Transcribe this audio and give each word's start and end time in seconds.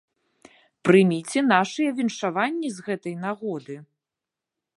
Прыміце 0.87 1.39
нашыя 1.53 1.89
віншаванні 2.01 2.69
з 2.79 2.87
гэтай 2.89 3.15
нагоды! 3.27 3.75